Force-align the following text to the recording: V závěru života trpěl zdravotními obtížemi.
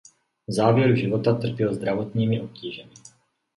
V 0.47 0.51
závěru 0.53 0.95
života 0.95 1.33
trpěl 1.33 1.73
zdravotními 1.73 2.41
obtížemi. 2.41 2.91